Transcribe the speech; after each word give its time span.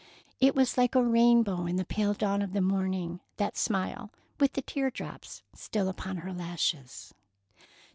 It 0.39 0.55
was 0.55 0.79
like 0.79 0.95
a 0.95 1.03
rainbow 1.05 1.67
in 1.67 1.75
the 1.75 1.85
pale 1.85 2.15
dawn 2.15 2.41
of 2.41 2.53
the 2.53 2.61
morning, 2.61 3.19
that 3.37 3.55
smile, 3.55 4.09
with 4.39 4.53
the 4.53 4.63
tear 4.63 4.89
drops 4.89 5.43
still 5.53 5.87
upon 5.87 6.17
her 6.17 6.33
lashes. 6.33 7.13